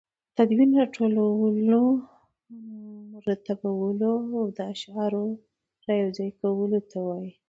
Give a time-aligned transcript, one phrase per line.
[0.37, 1.25] تدوین راټولو،
[3.13, 5.25] مرتبولو او د اشعارو
[5.87, 7.31] رايو ځاى کولو ته وايي.